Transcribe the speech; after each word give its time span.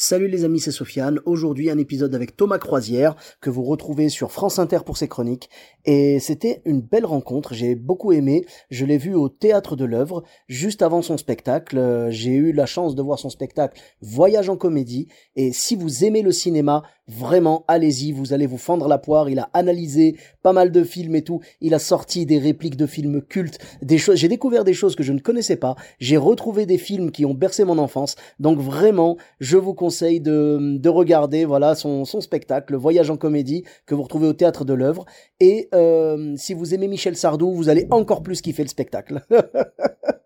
Salut 0.00 0.28
les 0.28 0.44
amis, 0.44 0.60
c'est 0.60 0.70
Sofiane. 0.70 1.18
Aujourd'hui, 1.24 1.70
un 1.70 1.78
épisode 1.78 2.14
avec 2.14 2.36
Thomas 2.36 2.58
Croisière 2.58 3.16
que 3.40 3.50
vous 3.50 3.64
retrouvez 3.64 4.10
sur 4.10 4.30
France 4.30 4.60
Inter 4.60 4.78
pour 4.86 4.96
ses 4.96 5.08
chroniques. 5.08 5.50
Et 5.86 6.20
c'était 6.20 6.62
une 6.64 6.80
belle 6.80 7.04
rencontre. 7.04 7.52
J'ai 7.52 7.74
beaucoup 7.74 8.12
aimé. 8.12 8.44
Je 8.70 8.84
l'ai 8.84 8.96
vu 8.96 9.16
au 9.16 9.28
théâtre 9.28 9.74
de 9.74 9.84
l'œuvre 9.84 10.22
juste 10.46 10.82
avant 10.82 11.02
son 11.02 11.16
spectacle. 11.16 11.78
Euh, 11.78 12.12
J'ai 12.12 12.30
eu 12.30 12.52
la 12.52 12.64
chance 12.64 12.94
de 12.94 13.02
voir 13.02 13.18
son 13.18 13.28
spectacle 13.28 13.80
Voyage 14.00 14.48
en 14.48 14.56
comédie. 14.56 15.08
Et 15.34 15.52
si 15.52 15.74
vous 15.74 16.04
aimez 16.04 16.22
le 16.22 16.30
cinéma, 16.30 16.84
vraiment, 17.08 17.64
allez-y. 17.66 18.12
Vous 18.12 18.32
allez 18.32 18.46
vous 18.46 18.56
fendre 18.56 18.86
la 18.86 18.98
poire. 18.98 19.28
Il 19.28 19.40
a 19.40 19.50
analysé 19.52 20.16
pas 20.44 20.52
mal 20.52 20.70
de 20.70 20.84
films 20.84 21.16
et 21.16 21.22
tout. 21.22 21.40
Il 21.60 21.74
a 21.74 21.80
sorti 21.80 22.24
des 22.24 22.38
répliques 22.38 22.76
de 22.76 22.86
films 22.86 23.20
cultes, 23.20 23.58
des 23.82 23.98
choses. 23.98 24.14
J'ai 24.14 24.28
découvert 24.28 24.62
des 24.62 24.74
choses 24.74 24.94
que 24.94 25.02
je 25.02 25.12
ne 25.12 25.18
connaissais 25.18 25.56
pas. 25.56 25.74
J'ai 25.98 26.18
retrouvé 26.18 26.66
des 26.66 26.78
films 26.78 27.10
qui 27.10 27.24
ont 27.24 27.34
bercé 27.34 27.64
mon 27.64 27.78
enfance. 27.78 28.14
Donc 28.38 28.60
vraiment, 28.60 29.16
je 29.40 29.56
vous 29.56 29.74
conseille 29.74 29.87
de, 29.90 30.78
de 30.78 30.88
regarder 30.88 31.44
voilà 31.44 31.74
son, 31.74 32.04
son 32.04 32.20
spectacle 32.20 32.76
Voyage 32.76 33.10
en 33.10 33.16
comédie 33.16 33.64
que 33.86 33.94
vous 33.94 34.02
retrouvez 34.02 34.26
au 34.28 34.32
théâtre 34.32 34.64
de 34.64 34.74
l'œuvre. 34.74 35.04
Et 35.40 35.68
euh, 35.74 36.34
si 36.36 36.54
vous 36.54 36.74
aimez 36.74 36.88
Michel 36.88 37.16
Sardou 37.16 37.52
vous 37.52 37.68
allez 37.68 37.86
encore 37.90 38.22
plus 38.22 38.40
kiffer 38.40 38.62
le 38.62 38.68
spectacle 38.68 39.22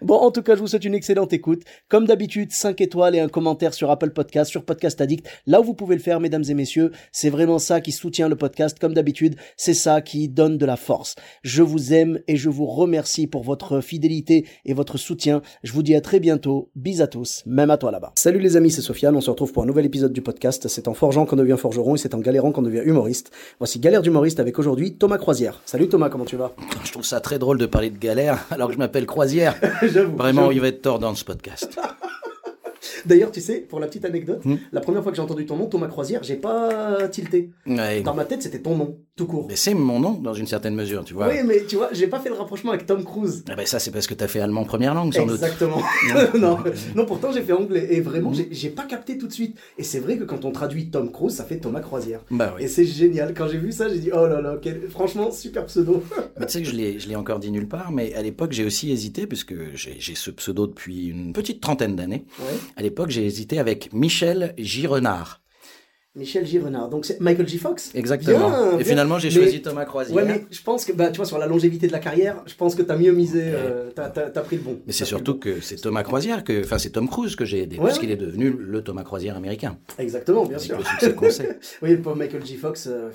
Bon, 0.00 0.16
en 0.16 0.30
tout 0.30 0.42
cas, 0.42 0.54
je 0.54 0.60
vous 0.60 0.66
souhaite 0.66 0.84
une 0.84 0.94
excellente 0.94 1.32
écoute. 1.32 1.62
Comme 1.88 2.06
d'habitude, 2.06 2.52
5 2.52 2.80
étoiles 2.80 3.14
et 3.14 3.20
un 3.20 3.28
commentaire 3.28 3.74
sur 3.74 3.90
Apple 3.90 4.10
Podcast, 4.10 4.50
sur 4.50 4.64
Podcast 4.64 5.00
Addict, 5.00 5.28
là 5.46 5.60
où 5.60 5.64
vous 5.64 5.74
pouvez 5.74 5.96
le 5.96 6.00
faire, 6.00 6.20
mesdames 6.20 6.44
et 6.48 6.54
messieurs. 6.54 6.92
C'est 7.12 7.30
vraiment 7.30 7.58
ça 7.58 7.80
qui 7.80 7.92
soutient 7.92 8.28
le 8.28 8.36
podcast. 8.36 8.78
Comme 8.78 8.94
d'habitude, 8.94 9.36
c'est 9.56 9.74
ça 9.74 10.00
qui 10.00 10.28
donne 10.28 10.58
de 10.58 10.66
la 10.66 10.76
force. 10.76 11.16
Je 11.42 11.62
vous 11.62 11.92
aime 11.92 12.20
et 12.28 12.36
je 12.36 12.48
vous 12.48 12.66
remercie 12.66 13.26
pour 13.26 13.42
votre 13.42 13.80
fidélité 13.80 14.46
et 14.64 14.74
votre 14.74 14.98
soutien. 14.98 15.42
Je 15.62 15.72
vous 15.72 15.82
dis 15.82 15.94
à 15.94 16.00
très 16.00 16.20
bientôt. 16.20 16.70
Bis 16.74 17.00
à 17.00 17.06
tous, 17.06 17.42
même 17.46 17.70
à 17.70 17.76
toi 17.76 17.90
là-bas. 17.90 18.12
Salut 18.16 18.38
les 18.38 18.56
amis, 18.56 18.70
c'est 18.70 18.82
Sofiane. 18.82 19.16
On 19.16 19.20
se 19.20 19.30
retrouve 19.30 19.52
pour 19.52 19.62
un 19.62 19.66
nouvel 19.66 19.86
épisode 19.86 20.12
du 20.12 20.22
podcast. 20.22 20.68
C'est 20.68 20.88
en 20.88 20.94
forgeant 20.94 21.26
qu'on 21.26 21.36
devient 21.36 21.56
forgeron 21.58 21.94
et 21.94 21.98
c'est 21.98 22.14
en 22.14 22.20
galérant 22.20 22.52
qu'on 22.52 22.62
devient 22.62 22.82
humoriste. 22.84 23.30
Voici 23.58 23.78
Galère 23.78 24.02
d'humoriste 24.02 24.40
avec 24.40 24.58
aujourd'hui 24.58 24.94
Thomas 24.94 25.18
Croisière. 25.18 25.60
Salut 25.64 25.88
Thomas, 25.88 26.08
comment 26.08 26.24
tu 26.24 26.36
vas? 26.36 26.54
Je 26.84 26.92
trouve 26.92 27.04
ça 27.04 27.20
très 27.20 27.38
drôle 27.38 27.58
de 27.58 27.66
parler 27.66 27.90
de 27.90 27.98
galère 27.98 28.46
alors 28.50 28.68
que 28.68 28.74
je 28.74 28.78
m'appelle 28.78 29.06
Croisière. 29.06 29.57
J'avoue. 29.82 30.16
Vraiment, 30.16 30.50
il 30.50 30.60
va 30.60 30.68
être 30.68 30.82
tort 30.82 30.98
dans 30.98 31.14
ce 31.14 31.24
podcast. 31.24 31.78
D'ailleurs, 33.06 33.30
tu 33.30 33.40
sais, 33.40 33.60
pour 33.60 33.80
la 33.80 33.86
petite 33.86 34.04
anecdote, 34.04 34.44
Hmm. 34.44 34.56
la 34.72 34.80
première 34.80 35.02
fois 35.02 35.12
que 35.12 35.16
j'ai 35.16 35.22
entendu 35.22 35.46
ton 35.46 35.56
nom, 35.56 35.66
Thomas 35.66 35.88
Croisière, 35.88 36.22
j'ai 36.22 36.36
pas 36.36 37.08
tilté. 37.08 37.50
Ouais. 37.66 38.02
Dans 38.02 38.14
ma 38.14 38.24
tête, 38.24 38.42
c'était 38.42 38.60
ton 38.60 38.76
nom, 38.76 38.98
tout 39.18 39.26
court. 39.26 39.46
Mais 39.48 39.56
c'est 39.56 39.74
mon 39.74 40.00
nom 40.00 40.12
dans 40.12 40.32
une 40.32 40.46
certaine 40.46 40.74
mesure, 40.74 41.04
tu 41.04 41.12
vois. 41.12 41.28
Oui, 41.28 41.34
mais 41.44 41.64
tu 41.66 41.76
vois, 41.76 41.90
j'ai 41.92 42.06
pas 42.06 42.20
fait 42.20 42.30
le 42.30 42.36
rapprochement 42.36 42.70
avec 42.72 42.86
Tom 42.86 43.04
Cruise. 43.04 43.44
Ah 43.50 43.54
ben 43.56 43.66
ça, 43.66 43.78
c'est 43.78 43.90
parce 43.90 44.06
que 44.06 44.14
t'as 44.14 44.28
fait 44.28 44.40
allemand 44.40 44.64
première 44.64 44.94
langue, 44.94 45.12
sans 45.12 45.26
doute. 45.26 45.34
Exactement. 45.42 45.82
non, 46.38 46.58
non, 46.94 47.04
pourtant 47.04 47.32
j'ai 47.32 47.42
fait 47.42 47.52
anglais. 47.52 47.88
Et 47.90 48.00
vraiment, 48.00 48.32
j'ai- 48.32 48.48
j'ai 48.50 48.70
pas 48.70 48.84
capté 48.84 49.18
tout 49.18 49.26
de 49.26 49.32
suite. 49.32 49.56
Et 49.76 49.82
c'est 49.82 49.98
vrai 50.00 50.16
que 50.16 50.24
quand 50.24 50.44
on 50.46 50.50
traduit 50.52 50.88
Tom 50.90 51.12
Cruise, 51.12 51.34
ça 51.34 51.44
fait 51.44 51.58
Thomas 51.58 51.80
Croisière. 51.80 52.20
Bah 52.30 52.54
oui. 52.56 52.64
Et 52.64 52.68
c'est 52.68 52.84
génial. 52.86 53.34
Quand 53.34 53.48
j'ai 53.48 53.58
vu 53.58 53.72
ça, 53.72 53.88
j'ai 53.88 53.98
dit, 53.98 54.10
oh 54.14 54.26
là 54.26 54.40
là, 54.40 54.56
quel- 54.62 54.88
franchement, 54.88 55.30
super 55.30 55.66
pseudo. 55.66 56.02
Mais 56.38 56.46
tu 56.46 56.52
sais 56.52 56.62
que 56.62 56.68
je 56.68 56.74
l'ai, 56.76 56.98
je 57.00 57.08
l'ai 57.08 57.16
encore 57.16 57.40
dit 57.40 57.50
nulle 57.50 57.68
part, 57.68 57.90
mais 57.90 58.14
à 58.14 58.22
l'époque, 58.22 58.52
j'ai 58.52 58.64
aussi 58.64 58.92
hésité, 58.92 59.26
puisque 59.26 59.54
j'ai, 59.74 59.96
j'ai 59.98 60.14
ce 60.14 60.30
pseudo 60.30 60.66
depuis 60.68 61.08
une 61.08 61.32
petite 61.32 61.60
trentaine 61.60 61.96
d'années. 61.96 62.24
Ouais. 62.38 62.46
À 62.76 62.82
l'époque, 62.82 63.10
j'ai 63.10 63.26
hésité 63.26 63.58
avec 63.58 63.92
Michel 63.92 64.54
Girenard. 64.58 65.40
Michel 66.18 66.44
Girenard. 66.46 66.88
Donc 66.88 67.04
c'est 67.06 67.20
Michael 67.20 67.48
J. 67.48 67.58
Fox 67.58 67.90
Exactement. 67.94 68.50
Bien, 68.50 68.78
Et 68.78 68.84
finalement, 68.84 69.18
j'ai 69.18 69.30
choisi 69.30 69.62
Thomas 69.62 69.84
Croisière. 69.84 70.16
Ouais, 70.16 70.24
mais 70.24 70.44
je 70.50 70.60
pense 70.62 70.84
que, 70.84 70.92
bah, 70.92 71.10
tu 71.10 71.16
vois, 71.18 71.26
sur 71.26 71.38
la 71.38 71.46
longévité 71.46 71.86
de 71.86 71.92
la 71.92 71.98
carrière, 72.00 72.42
je 72.46 72.54
pense 72.54 72.74
que 72.74 72.82
t'as 72.82 72.96
mieux 72.96 73.12
misé, 73.12 73.42
euh, 73.44 73.90
t'as- 73.94 74.08
t'as 74.10 74.40
pris 74.42 74.56
le 74.56 74.62
bon. 74.62 74.78
Mais 74.86 74.92
c'est 74.92 75.04
surtout 75.04 75.38
que 75.38 75.60
c'est 75.60 75.76
Thomas 75.76 76.02
Croisière 76.02 76.44
que, 76.44 76.64
enfin, 76.64 76.78
c'est 76.78 76.90
Tom 76.90 77.08
Cruise 77.08 77.36
que 77.36 77.44
j'ai 77.44 77.62
aidé, 77.62 77.78
Ouais, 77.78 77.86
puisqu'il 77.86 78.08
ouais. 78.08 78.14
est 78.14 78.16
devenu 78.16 78.50
le 78.50 78.82
Thomas 78.82 79.04
Croisière 79.04 79.36
américain. 79.36 79.78
Exactement, 79.98 80.44
bien 80.44 80.56
Avec 80.56 80.66
sûr. 80.66 80.78
le 80.78 80.84
succès 80.84 81.14
qu'on 81.14 81.30
sait. 81.30 81.58
oui, 81.82 81.90
le 81.92 82.00
pauvre 82.00 82.16
Michael 82.16 82.44
J. 82.44 82.56
Fox, 82.56 82.86
euh, 82.90 83.10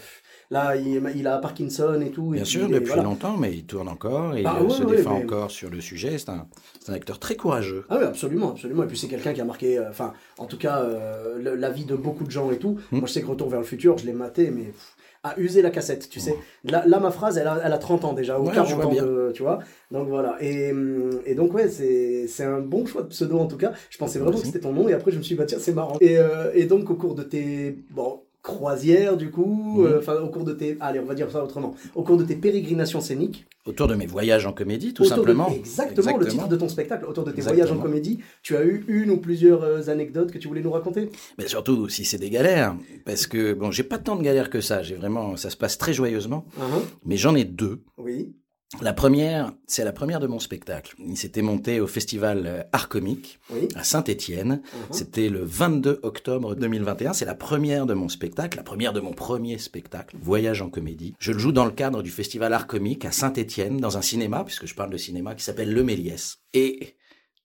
là, 0.54 0.76
il, 0.78 1.02
il 1.16 1.28
a 1.28 1.38
Parkinson 1.40 2.00
et 2.02 2.12
tout. 2.12 2.34
et 2.34 2.38
Bien 2.38 2.44
puis, 2.44 2.52
sûr, 2.52 2.70
depuis 2.70 2.88
voilà. 2.88 3.04
longtemps, 3.04 3.36
mais 3.38 3.52
il 3.54 3.66
tourne 3.66 3.88
encore 3.90 4.36
et 4.38 4.44
Ah 4.46 4.58
il 4.62 4.68
ouais, 4.68 4.70
se 4.74 4.84
ouais, 4.84 4.96
défend 4.98 5.18
mais- 5.18 5.26
encore 5.26 5.52
sur 5.52 5.70
le 5.70 5.82
sujet. 5.82 6.18
C'est 6.18 6.30
un, 6.30 6.48
c'est 6.80 6.92
un 6.92 6.96
acteur 6.96 7.20
très 7.20 7.36
courageux. 7.36 7.84
Ah 7.90 7.98
oui, 8.00 8.06
absolument, 8.06 8.52
absolument. 8.52 8.84
Et 8.84 8.88
puis 8.88 8.98
c'est 8.98 9.08
quelqu'un 9.08 9.34
qui 9.34 9.42
a 9.42 9.46
marqué, 9.46 9.78
euh, 9.78 9.90
enfin, 9.90 10.14
en 10.38 10.46
tout 10.46 10.58
cas, 10.58 10.80
euh, 10.82 11.56
la 11.58 11.70
vie 11.70 11.86
de 11.86 11.96
beaucoup 11.96 12.24
de 12.24 12.32
gens 12.32 12.52
et 12.52 12.58
tout. 12.58 12.78
Hmm. 12.92 13.00
Moi, 13.00 13.08
je 13.08 13.14
sais 13.14 13.22
que 13.22 13.28
Retour 13.28 13.50
vers 13.50 13.60
le 13.60 13.66
futur, 13.66 13.98
je 13.98 14.06
l'ai 14.06 14.14
maté, 14.14 14.52
mais 14.52 14.66
pff, 14.66 14.96
à 15.26 15.40
user 15.40 15.62
la 15.62 15.70
cassette, 15.70 16.10
tu 16.10 16.20
sais. 16.20 16.36
Là, 16.66 16.84
là, 16.86 17.00
ma 17.00 17.10
phrase, 17.10 17.38
elle 17.38 17.48
a, 17.48 17.62
elle 17.64 17.72
a 17.72 17.78
30 17.78 18.04
ans 18.04 18.12
déjà, 18.14 18.38
ou 18.40 18.44
Ouais, 18.44 18.50
je 18.50 18.56
40 18.56 18.74
vois 18.74 18.86
ans, 18.88 18.94
de- 19.06 19.32
tu 19.34 19.42
vois. 19.42 19.60
Donc 19.90 20.10
voilà. 20.10 20.36
Et, 20.42 20.72
hum, 20.72 21.12
et 21.26 21.34
donc, 21.34 21.54
ouais, 21.54 21.70
c'est 21.70 22.44
un 22.44 22.60
bon 22.60 22.86
choix 22.86 23.04
de 23.04 23.08
pseudo 23.08 23.40
en 23.40 23.48
tout 23.48 23.56
cas. 23.58 23.72
Je 23.90 23.98
pensais 23.98 24.20
vraiment 24.20 24.38
que 24.38 24.46
c'était 24.46 24.60
ton 24.60 24.74
nom, 24.74 24.88
et 24.90 24.94
après, 24.94 25.12
je 25.12 25.18
me 25.18 25.24
suis 25.24 25.36
dit, 25.36 25.40
bah 25.40 25.46
tiens, 25.46 25.60
c'est 25.62 25.72
marrant. 25.74 25.98
Et, 26.02 26.18
euh, 26.18 26.52
et 26.54 26.66
donc, 26.66 26.90
au 26.90 26.96
cours 26.96 27.16
de 27.16 27.24
tes. 27.24 27.78
Bon, 27.92 28.22
croisières, 28.44 29.18
du 29.18 29.32
coup, 29.32 29.82
Mhm. 29.82 30.02
euh, 30.08 30.22
au 30.22 30.28
cours 30.30 30.44
de 30.44 30.54
tes. 30.54 30.78
Allez, 30.80 31.00
on 31.00 31.06
va 31.06 31.16
dire 31.16 31.32
ça 31.32 31.44
autrement. 31.44 31.74
Au 31.96 32.04
cours 32.04 32.18
de 32.18 32.24
tes 32.26 32.36
pérégrinations 32.36 33.02
scéniques, 33.02 33.46
Autour 33.66 33.88
de 33.88 33.96
mes 33.96 34.06
voyages 34.06 34.46
en 34.46 34.52
comédie, 34.52 34.94
tout 34.94 35.04
autour 35.04 35.16
de- 35.16 35.22
simplement. 35.22 35.48
exactement, 35.50 36.18
le 36.18 36.28
titre 36.28 36.50
de 36.50 36.56
ton 36.58 36.68
spectacle, 36.68 37.06
autour 37.06 37.24
de 37.24 37.32
tes 37.32 37.38
Exactement. 37.38 37.64
voyages 37.66 37.80
en 37.80 37.82
comédie, 37.82 38.20
tu 38.42 38.58
as 38.58 38.66
eu 38.66 38.84
une 38.90 39.10
ou 39.10 39.18
plusieurs 39.18 39.64
euh, 39.64 39.88
anecdotes 39.88 40.32
que 40.34 40.38
tu 40.38 40.50
voulais 40.50 40.62
nous 40.62 40.72
raconter? 40.72 41.10
Mais 41.38 41.48
surtout 41.48 41.88
si 41.88 42.04
c'est 42.04 42.18
des 42.18 42.30
galères, 42.30 42.76
parce 43.06 43.26
que 43.26 43.54
bon, 43.54 43.72
j'ai 43.72 43.84
pas 43.84 43.98
tant 44.00 44.18
de 44.18 44.22
galères 44.22 44.50
que 44.50 44.60
ça. 44.60 44.84
J'ai 44.84 44.96
vraiment, 44.96 45.38
ça 45.38 45.50
se 45.50 45.56
passe 45.56 45.78
très 45.78 45.94
joyeusement, 45.94 46.46
Hein 46.60 46.82
mais 47.06 47.16
j'en 47.16 47.36
ai 47.36 47.46
deux. 47.46 47.82
Oui. 47.98 48.34
La 48.82 48.92
première, 48.94 49.54
c'est 49.68 49.84
la 49.84 49.94
première 49.94 50.20
de 50.20 50.28
mon 50.28 50.40
spectacle. 50.40 50.96
Il 51.00 51.16
s'était 51.16 51.42
monté 51.44 51.80
au 51.80 51.88
festival 51.88 52.44
euh, 52.46 52.64
Art 52.72 52.90
Comique 52.90 53.40
Oui. 53.52 53.68
à 53.76 53.84
Saint-Étienne. 53.84 54.62
Mhm. 54.64 54.80
C'était 54.92 55.30
le 55.30 55.44
22 55.44 56.00
octobre 56.04 56.56
2021. 56.56 57.14
C'est 57.14 57.26
la 57.26 57.36
première 57.36 57.86
de 57.86 57.94
mon 57.94 58.10
spectacle, 58.10 58.58
la 58.58 58.64
première 58.64 58.92
de 58.92 59.00
mon 59.00 59.14
premier 59.14 59.58
spectacle, 59.60 60.18
Voyage 60.20 60.62
en 60.62 60.70
comédie. 60.70 61.14
Je 61.20 61.32
le 61.32 61.40
joue 61.40 61.52
dans 61.52 61.66
le 61.66 61.72
cadre 61.72 62.02
du 62.02 62.10
festival 62.10 62.52
Art 62.52 62.68
Comique 62.68 63.06
à 63.06 63.12
Saint-Étienne, 63.12 63.78
dans 63.78 63.98
un 63.98 64.02
cinéma, 64.02 64.44
puisque 64.44 64.66
je 64.66 64.74
parle 64.76 64.90
de 64.90 64.98
cinéma, 64.98 65.36
qui 65.36 65.44
s'appelle 65.44 65.72
Le 65.72 65.84
Méliès. 65.84 66.40
Et 66.54 66.96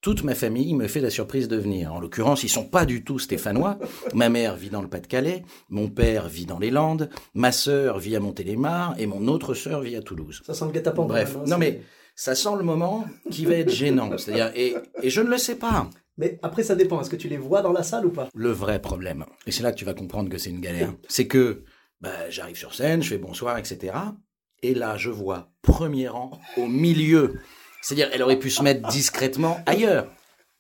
toute 0.01 0.23
ma 0.23 0.35
famille 0.35 0.75
me 0.75 0.87
fait 0.87 1.01
la 1.01 1.11
surprise 1.11 1.49
de 1.49 1.57
venir. 1.57 1.93
En 1.93 2.01
l'occurrence, 2.01 2.45
ils 2.45 2.49
sont 2.49 2.65
pas 2.65 2.87
du 2.87 3.03
tout 3.05 3.19
stéphanois. 3.19 3.79
Ma 4.15 4.29
mère 4.29 4.57
vit 4.57 4.71
dans 4.71 4.83
le 4.83 4.89
Pas-de-Calais, 4.89 5.43
mon 5.69 5.89
père 5.89 6.29
vit 6.29 6.47
dans 6.47 6.59
les 6.59 6.71
Landes, 6.71 7.11
ma 7.35 7.53
sœur 7.53 7.99
vit 7.99 8.15
à 8.15 8.21
Montélimar 8.21 8.95
et 8.99 9.07
mon 9.07 9.27
autre 9.29 9.55
sœur 9.55 9.81
vit 9.81 9.97
à 9.97 10.03
Toulouse. 10.03 10.43
Ça 10.47 10.55
sent 10.55 10.67
le 10.67 10.73
guet-apens. 10.73 11.07
Bref, 11.07 11.35
même, 11.35 11.43
hein, 11.43 11.47
non 11.49 11.59
mais 11.59 11.83
ça 12.15 12.35
sent 12.35 12.57
le 12.57 12.65
moment 12.65 13.07
qui 13.31 13.45
va 13.45 13.55
être 13.55 13.71
gênant. 13.71 14.17
C'est-à-dire, 14.17 14.53
et, 14.55 14.75
et 15.03 15.11
je 15.11 15.21
ne 15.21 15.31
le 15.31 15.39
sais 15.39 15.57
pas. 15.57 15.89
Mais 16.17 16.39
après, 16.43 16.65
ça 16.65 16.75
dépend. 16.75 17.01
Est-ce 17.01 17.11
que 17.11 17.17
tu 17.17 17.29
les 17.29 17.37
vois 17.37 17.63
dans 17.63 17.73
la 17.73 17.85
salle 17.85 18.07
ou 18.07 18.11
pas? 18.11 18.29
Le 18.35 18.51
vrai 18.51 18.81
problème, 18.81 19.25
et 19.47 19.53
c'est 19.53 19.63
là 19.63 19.71
que 19.73 19.79
tu 19.79 19.85
vas 19.85 19.95
comprendre 19.95 20.29
que 20.29 20.39
c'est 20.39 20.51
une 20.51 20.61
galère, 20.61 20.93
c'est 21.09 21.29
que 21.29 21.63
bah, 22.01 22.29
j'arrive 22.29 22.57
sur 22.57 22.75
scène, 22.75 23.03
je 23.03 23.11
fais 23.11 23.19
bonsoir, 23.19 23.57
etc. 23.59 23.95
Et 24.63 24.75
là, 24.75 24.97
je 24.97 25.11
vois 25.11 25.53
premier 25.63 26.09
rang 26.09 26.41
au 26.57 26.67
milieu. 26.67 27.35
C'est-à-dire, 27.83 28.09
elle 28.13 28.23
aurait 28.23 28.39
pu 28.39 28.51
se 28.51 28.63
mettre 28.63 28.89
discrètement 28.89 29.61
ailleurs. 29.67 30.07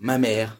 Ma 0.00 0.18
mère, 0.18 0.58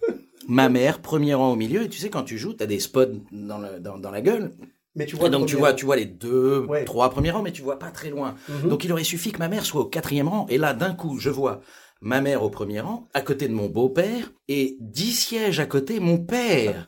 ma 0.49 0.69
mère, 0.69 1.01
premier 1.01 1.35
rang 1.35 1.53
au 1.53 1.57
milieu. 1.57 1.83
Et 1.83 1.89
tu 1.89 1.99
sais, 1.99 2.11
quand 2.11 2.25
tu 2.25 2.39
joues, 2.39 2.55
tu 2.55 2.63
as 2.63 2.67
des 2.67 2.81
spots 2.81 3.07
dans, 3.33 3.59
le- 3.59 3.79
dans, 3.81 3.99
dans 3.99 4.11
la 4.11 4.21
gueule. 4.21 4.53
Mais 4.97 5.07
tu 5.07 5.15
vois. 5.17 5.29
Et 5.29 5.31
donc 5.31 5.47
tu 5.47 5.55
vois, 5.57 5.75
tu 5.75 5.85
vois 5.85 5.95
les 5.97 6.07
deux, 6.07 6.65
Ouais. 6.69 6.85
trois 6.85 7.11
premiers 7.11 7.31
rangs, 7.31 7.43
mais 7.43 7.53
tu 7.53 7.63
vois 7.63 7.79
pas 7.79 7.91
très 7.93 8.11
loin. 8.11 8.35
Mhm. 8.49 8.69
Donc 8.69 8.85
il 8.85 8.93
aurait 8.93 9.05
suffi 9.05 9.31
que 9.31 9.39
ma 9.39 9.47
mère 9.49 9.65
soit 9.65 9.83
au 9.83 9.85
quatrième 9.85 10.27
rang. 10.27 10.47
Et 10.49 10.59
là, 10.59 10.75
d'un 10.75 10.93
coup, 10.95 11.19
je 11.21 11.31
vois 11.31 11.61
ma 12.01 12.21
mère 12.21 12.43
au 12.43 12.51
premier 12.51 12.81
rang, 12.81 13.09
à 13.15 13.21
côté 13.21 13.47
de 13.49 13.53
mon 13.55 13.67
beau-père, 13.67 14.33
et 14.49 14.77
dix 14.81 15.13
sièges 15.13 15.61
à 15.61 15.67
côté, 15.67 16.01
mon 16.01 16.19
père. 16.19 16.87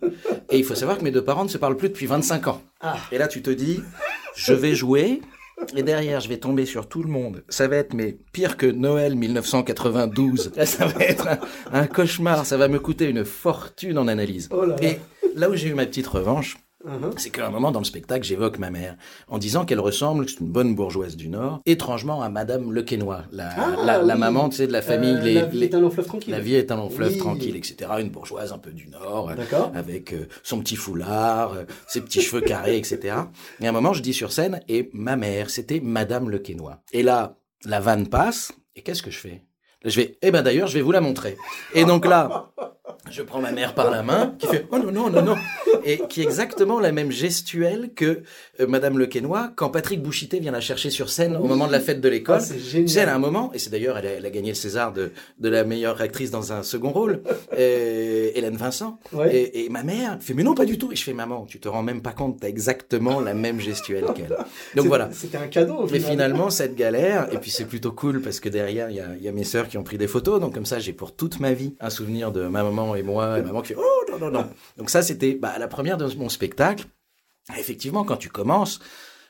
Et 0.50 0.59
il 0.59 0.65
faut 0.65 0.75
savoir 0.75 0.99
que 0.99 1.05
mes 1.05 1.11
deux 1.12 1.23
parents 1.25 1.44
ne 1.44 1.49
se 1.49 1.59
parlent 1.59 1.77
plus 1.77 1.89
depuis 1.89 2.06
25 2.06 2.47
ans. 2.49 2.62
Ah. 2.81 2.97
Et 3.12 3.19
là, 3.19 3.29
tu 3.29 3.43
te 3.43 3.50
dis, 3.50 3.81
je 4.37 4.53
vais 4.55 4.75
jouer, 4.75 5.21
et 5.77 5.83
derrière, 5.83 6.21
je 6.21 6.29
vais 6.29 6.39
tomber 6.39 6.67
sur 6.67 6.89
tout 6.89 7.03
le 7.03 7.11
monde. 7.11 7.45
Ça 7.49 7.69
va 7.69 7.77
être, 7.77 7.95
mais 7.95 8.17
pire 8.33 8.57
que 8.57 8.67
Noël 8.67 9.15
1992. 9.17 10.53
Là, 10.57 10.67
ça 10.67 10.87
va 10.87 11.05
être 11.05 11.29
un, 11.29 11.39
un 11.73 11.87
cauchemar. 11.87 12.47
Ça 12.47 12.57
va 12.57 12.69
me 12.69 12.79
coûter 12.79 13.09
une 13.09 13.25
fortune 13.25 13.99
en 13.99 14.09
analyse. 14.09 14.49
Oh 14.51 14.65
là 14.65 14.77
là. 14.77 14.83
Et 14.83 14.99
là 15.35 15.51
où 15.51 15.55
j'ai 15.55 15.69
eu 15.69 15.75
ma 15.75 15.87
petite 15.87 16.07
revanche, 16.07 16.59
Uh-huh. 16.82 17.12
c'est 17.19 17.29
qu'à 17.29 17.47
un 17.47 17.50
moment 17.50 17.73
dans 17.73 17.79
le 17.81 17.85
spectacle, 17.85 18.25
j'évoque 18.25 18.59
ma 18.59 18.71
mère 18.71 18.97
en 19.29 19.37
disant 19.37 19.67
qu'elle 19.67 19.81
ressemble, 19.81 20.27
c'est 20.29 20.41
une 20.41 20.49
bonne 20.49 20.75
bourgeoise 20.75 21.15
du 21.15 21.29
Nord, 21.29 21.61
étrangement 21.67 22.23
à 22.23 22.31
Madame 22.31 22.73
Lequesnois, 22.73 23.25
la, 23.32 23.50
Ah, 23.55 23.77
la, 23.85 24.03
la 24.03 24.17
maman, 24.17 24.49
tu 24.49 24.56
sais, 24.56 24.67
de 24.67 24.73
la 24.73 24.81
famille. 24.81 25.15
Euh, 25.17 25.21
les- 25.21 25.35
la 25.35 25.44
vie 25.44 25.59
les- 25.59 25.67
est 25.67 25.75
un 25.75 25.81
long 25.81 25.91
fleuve 25.91 26.06
tranquille. 26.06 26.32
la 26.32 26.41
vie 26.41 26.55
est 26.55 26.73
un 26.73 26.77
long 26.77 26.88
fleuve 26.88 27.12
Oui. 27.12 27.19
tranquille, 27.19 27.55
etc. 27.56 27.91
Une 28.00 28.09
bourgeoise 28.09 28.53
un 28.53 28.59
peu 28.59 28.71
du 28.71 28.88
Nord, 28.88 29.31
euh, 29.31 29.35
avec 29.75 30.15
euh, 30.15 30.27
son 30.43 30.61
petit 30.61 30.77
foulard, 30.77 31.53
euh, 31.53 31.65
ses 31.87 32.00
petits 32.00 32.23
cheveux 32.23 32.41
carrés, 32.41 32.79
etc. 32.79 33.15
Et 33.61 33.67
à 33.67 33.69
un 33.69 33.73
moment, 33.73 33.93
je 33.93 34.00
dis 34.00 34.15
sur 34.15 34.32
scène, 34.32 34.61
et 34.69 34.88
ma 34.94 35.17
mère, 35.17 35.50
c'était 35.50 35.81
Madame 35.81 36.31
Lequesnois. 36.31 36.79
Et 36.93 37.03
là, 37.03 37.37
la 37.67 37.81
vanne 37.81 38.06
passe, 38.09 38.53
et 38.75 38.81
qu'est-ce 38.81 39.03
que 39.03 39.11
je 39.11 39.19
fais? 39.19 39.43
Je 39.85 39.97
vais, 40.00 40.19
eh 40.23 40.31
ben 40.31 40.43
d'ailleurs, 40.43 40.67
je 40.69 40.75
vais 40.75 40.82
vous 40.82 40.93
la 40.93 41.00
montrer. 41.00 41.37
Et 41.75 41.85
donc 41.85 42.06
là, 42.06 42.50
je 43.11 43.23
prends 43.23 43.41
ma 43.41 43.53
mère 43.53 43.75
par 43.75 43.91
la 43.91 44.03
main, 44.03 44.35
qui 44.39 44.47
fait, 44.47 44.67
oh 44.73 44.79
non, 44.79 44.91
non, 44.93 45.11
non, 45.11 45.23
non, 45.23 45.37
et 45.85 45.99
qui 46.09 46.21
est 46.21 46.25
exactement 46.25 46.81
la 46.81 46.93
même 46.93 47.11
gestuelle 47.11 47.91
que 47.95 48.23
euh, 48.61 48.67
Madame 48.67 48.99
Lequesnois 48.99 49.51
quand 49.57 49.71
Patrick 49.71 50.03
Bouchité 50.03 50.39
vient 50.41 50.53
la 50.53 50.61
chercher 50.61 50.91
sur 50.91 51.11
scène 51.11 51.37
au 51.37 51.45
moment 51.45 51.67
de 51.67 51.73
la 51.73 51.81
fête 51.81 52.01
de 52.01 52.09
l'école. 52.09 52.37
Ah, 52.39 52.41
c'est 52.41 52.59
génial. 52.59 52.87
Tu 52.89 52.93
sais, 52.95 53.01
elle 53.01 53.09
a 53.09 53.15
un 53.15 53.19
moment, 53.19 53.51
et 53.55 53.59
c'est 53.59 53.71
d'ailleurs, 53.71 53.97
elle, 53.99 54.07
a- 54.07 54.11
elle 54.13 54.27
a 54.27 54.31
gagné 54.31 54.51
le 54.51 54.55
César 54.55 54.93
de, 54.93 55.13
de 55.39 55.49
la 55.49 55.65
meilleure 55.65 56.01
actrice 56.01 56.31
dans 56.31 56.53
un 56.53 56.63
second 56.63 56.91
rôle, 56.91 57.23
euh, 57.59 58.31
Hélène 58.35 58.57
Vincent. 58.57 58.99
Ouais. 59.13 59.35
Et, 59.35 59.65
et 59.65 59.69
ma 59.69 59.83
mère 59.83 60.19
fait, 60.21 60.35
mais 60.35 60.43
non, 60.43 60.55
pas 60.55 60.65
du 60.65 60.79
tout. 60.79 60.93
Et 60.93 60.97
je 60.97 61.03
fais, 61.05 61.13
maman, 61.13 61.45
tu 61.47 61.61
te 61.61 61.69
rends 61.69 61.83
même 61.83 62.03
pas 62.03 62.13
compte, 62.13 62.39
t'as 62.41 62.49
exactement 62.49 63.21
la 63.21 63.35
même 63.35 63.61
gestuelle 63.61 64.05
qu'elle. 64.15 64.37
Donc 64.77 64.87
voilà. 64.89 65.09
C'était 65.13 65.39
un 65.39 65.47
cadeau. 65.49 65.75
au 65.77 65.83
Mais 65.87 65.99
final. 65.99 66.11
finalement, 66.13 66.51
cette 66.61 66.75
galère, 66.75 67.29
et 67.33 67.39
puis 67.39 67.51
c'est 67.51 67.65
plutôt 67.65 67.93
cool 67.93 68.21
parce 68.21 68.41
que 68.41 68.49
derrière, 68.49 68.91
il 68.91 68.97
y 68.97 69.01
a, 69.01 69.07
il 69.17 69.23
y 69.23 69.29
a 69.29 69.33
mes 69.33 69.45
sœurs 69.45 69.69
qui 69.69 69.79
ont 69.79 69.83
pris 69.83 69.99
des 69.99 70.07
photos, 70.09 70.41
donc 70.41 70.55
comme 70.55 70.67
ça, 70.67 70.79
j'ai 70.79 70.93
pour 70.93 71.15
toute 71.15 71.41
ma 71.41 71.53
vie 71.53 71.75
un 71.81 71.91
souvenir 71.91 72.33
de 72.33 72.43
ma 72.47 72.63
maman 72.63 72.80
et 72.94 73.03
moi, 73.03 73.38
et 73.38 73.43
maman 73.43 73.62
qui 73.62 73.69
fait 73.69 73.79
Oh 73.79 74.11
non, 74.11 74.19
non, 74.19 74.31
non. 74.31 74.50
Donc 74.77 74.91
ça, 74.91 75.03
c'était 75.03 75.35
bah, 75.35 75.55
la 75.59 75.69
première 75.69 75.97
de 75.97 76.12
mon 76.17 76.29
spectacle. 76.29 76.87
Effectivement, 77.59 78.05
quand 78.05 78.17
tu 78.17 78.29
commences, 78.29 78.81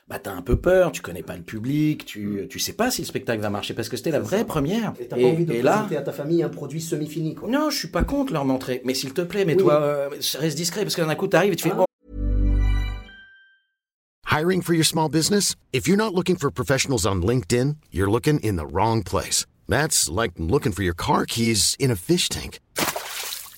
bah, 0.07 0.19
t'as 0.19 0.33
un 0.33 0.41
peu 0.41 0.57
peur, 0.57 0.91
tu 0.91 1.01
connais 1.01 1.23
pas 1.23 1.35
le 1.37 1.43
public, 1.43 2.05
tu, 2.05 2.47
tu 2.49 2.59
sais 2.59 2.73
pas 2.73 2.91
si 2.91 3.01
le 3.01 3.07
spectacle 3.07 3.41
va 3.41 3.49
marcher 3.49 3.73
parce 3.73 3.87
que 3.89 3.97
c'était 3.97 4.11
la 4.11 4.19
vraie 4.19 4.39
ça. 4.39 4.45
première. 4.45 4.93
Et 4.99 5.07
t'as 5.07 5.15
pas 5.15 5.25
envie 5.25 5.45
de 5.45 5.53
et 5.53 5.61
là, 5.61 5.73
présenter 5.73 5.97
à 5.97 6.01
ta 6.01 6.11
famille 6.11 6.43
un 6.43 6.49
produit 6.49 6.81
semi-fini, 6.81 7.35
quoi. 7.35 7.49
non, 7.49 7.69
je 7.69 7.77
suis 7.77 7.87
pas 7.87 8.03
contre 8.03 8.33
leur 8.33 8.45
montrer, 8.45 8.81
mais 8.83 8.93
s'il 8.93 9.13
te 9.13 9.21
plaît, 9.21 9.45
mets-toi, 9.45 9.81
euh, 9.81 10.09
reste 10.37 10.57
discret 10.57 10.81
parce 10.83 10.95
que 10.95 11.01
d'un 11.01 11.15
coup, 11.15 11.27
t'arrives 11.27 11.53
et 11.53 11.55
tu 11.55 11.63
fais 11.69 11.73
Ah. 11.75 11.81
Oh, 11.81 11.85
Hiring 14.25 14.61
for 14.61 14.73
your 14.73 14.85
small 14.85 15.09
business? 15.09 15.55
If 15.73 15.87
you're 15.87 15.97
not 15.97 16.13
looking 16.13 16.37
for 16.37 16.49
professionals 16.51 17.05
on 17.05 17.21
LinkedIn, 17.21 17.75
you're 17.91 18.09
looking 18.09 18.39
in 18.39 18.55
the 18.55 18.65
wrong 18.65 19.03
place. 19.03 19.45
That's 19.67 20.09
like 20.09 20.31
looking 20.37 20.71
for 20.71 20.83
your 20.83 20.93
car 20.95 21.25
keys 21.25 21.75
in 21.79 21.91
a 21.91 21.95
fish 21.95 22.29
tank. 22.29 22.59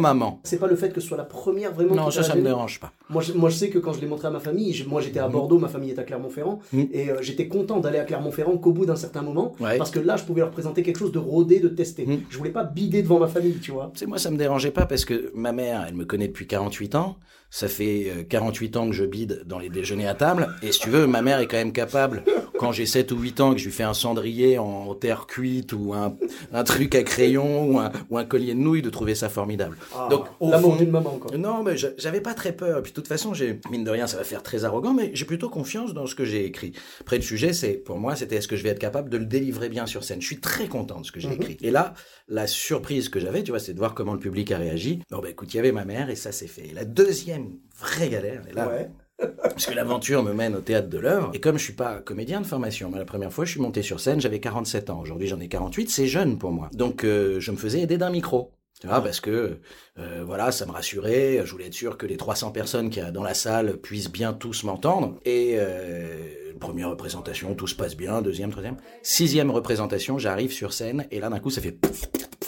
Maman. 0.00 0.40
C'est 0.44 0.58
pas 0.58 0.66
le 0.68 0.76
fait 0.76 0.90
que 0.90 1.00
ce 1.00 1.06
soit 1.08 1.18
la 1.18 1.24
première 1.24 1.72
vraiment. 1.72 1.94
Non, 1.94 2.10
ça, 2.10 2.22
ça 2.22 2.34
me 2.34 2.42
dérange 2.42 2.80
pas. 2.80 2.92
Moi 3.10 3.20
je, 3.22 3.32
moi, 3.34 3.50
je 3.50 3.56
sais 3.56 3.68
que 3.68 3.78
quand 3.78 3.92
je 3.92 4.00
l'ai 4.00 4.06
montré 4.06 4.26
à 4.28 4.30
ma 4.30 4.40
famille, 4.40 4.72
je- 4.72 4.88
moi 4.88 5.02
j'étais 5.02 5.18
à 5.20 5.28
Bordeaux, 5.28 5.58
ma 5.58 5.68
famille 5.68 5.90
est 5.90 5.98
à 5.98 6.02
Clermont-Ferrand, 6.04 6.60
Mhm. 6.72 6.88
et 6.92 7.10
euh, 7.10 7.18
j'étais 7.20 7.46
content 7.46 7.78
d'aller 7.80 7.98
à 7.98 8.04
Clermont-Ferrand 8.04 8.56
qu'au 8.56 8.72
bout 8.72 8.86
d'un 8.86 8.96
certain 8.96 9.20
moment, 9.20 9.52
Ouais. 9.60 9.76
parce 9.76 9.90
que 9.90 9.98
là 10.00 10.16
je 10.16 10.24
pouvais 10.24 10.40
leur 10.40 10.50
présenter 10.50 10.82
quelque 10.82 10.98
chose 10.98 11.12
de 11.12 11.18
rodé, 11.18 11.60
de 11.60 11.68
testé. 11.68 12.06
Mhm. 12.06 12.22
Je 12.30 12.38
voulais 12.38 12.50
pas 12.50 12.64
bider 12.64 13.02
devant 13.02 13.18
ma 13.18 13.26
famille, 13.28 13.58
tu 13.60 13.70
vois. 13.70 13.92
Sais, 13.94 14.06
moi, 14.06 14.16
ça 14.18 14.30
me 14.30 14.38
dérangeait 14.38 14.70
pas 14.70 14.86
parce 14.86 15.04
que 15.04 15.30
ma 15.34 15.52
mère, 15.52 15.84
elle 15.86 15.94
me 15.94 16.06
connaît 16.06 16.28
depuis 16.28 16.46
48 16.46 16.94
ans. 16.94 17.16
Ça 17.54 17.68
fait 17.68 18.06
euh, 18.08 18.22
48 18.22 18.76
ans 18.78 18.86
que 18.88 18.94
je 18.94 19.04
bide 19.04 19.42
dans 19.44 19.58
les 19.58 19.68
déjeuners 19.68 20.08
à 20.08 20.14
table. 20.14 20.48
Et 20.62 20.72
si 20.72 20.80
tu 20.80 20.88
veux, 20.88 21.06
ma 21.06 21.20
mère 21.20 21.38
est 21.38 21.46
quand 21.46 21.58
même 21.58 21.74
capable, 21.74 22.24
quand 22.58 22.72
j'ai 22.72 22.86
7 22.86 23.12
ou 23.12 23.18
8 23.18 23.40
ans, 23.42 23.52
que 23.52 23.58
je 23.58 23.66
lui 23.66 23.72
fais 23.72 23.82
un 23.82 23.92
cendrier 23.92 24.56
en 24.58 24.94
terre 24.94 25.26
cuite 25.26 25.74
ou 25.74 25.92
un, 25.92 26.16
un 26.54 26.64
truc 26.64 26.94
à 26.94 27.02
crayon 27.02 27.66
ou 27.70 27.78
un, 27.78 27.92
ou 28.08 28.16
un 28.16 28.24
collier 28.24 28.54
de 28.54 28.58
nouilles, 28.58 28.80
de 28.80 28.88
trouver 28.88 29.14
ça 29.14 29.28
formidable. 29.28 29.76
Ah, 29.94 30.08
Donc, 30.10 30.24
au 30.40 30.50
fond- 30.52 30.76
d'une 30.76 30.90
maman, 30.90 31.18
quoi. 31.20 31.36
Non, 31.36 31.62
mais 31.62 31.76
j'a- 31.76 31.90
j'avais 31.98 32.22
pas 32.22 32.32
très 32.32 32.52
peur. 32.52 32.78
Et 32.78 32.82
puis, 32.82 32.92
de 32.92 32.94
toute 32.94 33.06
façon, 33.08 33.34
j'ai, 33.34 33.60
mine 33.70 33.84
de 33.84 33.90
rien, 33.90 34.06
ça 34.06 34.16
va 34.16 34.24
faire 34.24 34.42
très 34.42 34.64
arrogant, 34.64 34.94
mais 34.94 35.10
j'ai 35.12 35.26
plutôt 35.26 35.50
confiance 35.50 35.92
dans 35.92 36.06
ce 36.06 36.14
que 36.14 36.24
j'ai 36.24 36.46
écrit. 36.46 36.72
Après, 37.02 37.16
le 37.16 37.22
sujet, 37.22 37.52
c'est, 37.52 37.74
pour 37.74 37.98
moi, 37.98 38.16
c'était 38.16 38.36
est-ce 38.36 38.48
que 38.48 38.56
je 38.56 38.62
vais 38.62 38.70
être 38.70 38.78
capable 38.78 39.10
de 39.10 39.18
le 39.18 39.26
délivrer 39.26 39.68
bien 39.68 39.84
sur 39.84 40.04
scène? 40.04 40.22
Je 40.22 40.26
suis 40.26 40.40
très 40.40 40.68
content 40.68 41.00
de 41.02 41.04
ce 41.06 41.12
que 41.12 41.20
j'ai 41.20 41.28
Mhm. 41.28 41.34
écrit. 41.34 41.56
Et 41.60 41.70
là, 41.70 41.92
la 42.28 42.46
surprise 42.46 43.10
que 43.10 43.20
j'avais, 43.20 43.42
tu 43.42 43.50
vois, 43.50 43.60
c'est 43.60 43.74
de 43.74 43.78
voir 43.78 43.92
comment 43.94 44.14
le 44.14 44.20
public 44.20 44.50
a 44.52 44.56
réagi. 44.58 45.00
Bon, 45.10 45.18
bah, 45.18 45.28
écoute, 45.28 45.52
il 45.52 45.58
y 45.58 45.60
avait 45.60 45.72
ma 45.72 45.84
mère 45.84 46.08
et 46.08 46.16
ça 46.16 46.32
s'est 46.32 46.46
fait. 46.46 46.68
Et 46.68 46.72
la 46.72 46.86
deuxième 46.86 47.41
vraie 47.78 48.08
galère, 48.08 48.42
et 48.50 48.52
là, 48.52 48.68
Ouais. 48.68 48.90
parce 49.42 49.66
que 49.66 49.74
l'aventure 49.74 50.22
me 50.22 50.32
mène 50.32 50.56
au 50.56 50.60
théâtre 50.60 50.88
de 50.88 50.98
l'œuvre. 50.98 51.30
Et 51.34 51.40
comme 51.40 51.58
je 51.58 51.62
suis 51.64 51.74
pas 51.74 52.00
comédien 52.00 52.40
de 52.40 52.46
formation, 52.46 52.90
mais 52.90 52.98
la 52.98 53.04
première 53.04 53.32
fois 53.32 53.44
je 53.44 53.52
suis 53.52 53.60
monté 53.60 53.82
sur 53.82 54.00
scène, 54.00 54.20
j'avais 54.20 54.40
47 54.40 54.90
ans. 54.90 55.00
Aujourd'hui 55.00 55.28
j'en 55.28 55.38
ai 55.38 55.48
48, 55.48 55.90
c'est 55.90 56.06
jeune 56.08 56.38
pour 56.38 56.50
moi. 56.50 56.70
Donc 56.72 57.04
euh, 57.04 57.38
je 57.38 57.52
me 57.52 57.56
faisais 57.56 57.80
aider 57.80 57.98
d'un 57.98 58.10
micro. 58.10 58.52
Tu 58.80 58.88
vois, 58.88 59.00
parce 59.00 59.20
que 59.20 59.60
euh, 59.98 60.24
voilà, 60.26 60.50
ça 60.50 60.66
me 60.66 60.72
rassurait. 60.72 61.40
Je 61.44 61.52
voulais 61.52 61.66
être 61.66 61.74
sûr 61.74 61.96
que 61.96 62.04
les 62.04 62.16
300 62.16 62.50
personnes 62.50 62.90
qu'il 62.90 63.00
y 63.00 63.06
a 63.06 63.12
dans 63.12 63.22
la 63.22 63.34
salle 63.34 63.76
puissent 63.76 64.10
bien 64.10 64.32
tous 64.32 64.64
m'entendre. 64.64 65.20
Et 65.24 65.52
euh, 65.54 66.52
première 66.58 66.90
représentation, 66.90 67.54
tout 67.54 67.68
se 67.68 67.76
passe 67.76 67.96
bien. 67.96 68.22
Deuxième, 68.22 68.50
troisième, 68.50 68.76
sixième 69.02 69.52
représentation, 69.52 70.18
j'arrive 70.18 70.50
sur 70.50 70.72
scène 70.72 71.06
et 71.12 71.20
là 71.20 71.28
d'un 71.28 71.38
coup 71.38 71.50
ça 71.50 71.60
fait 71.60 71.78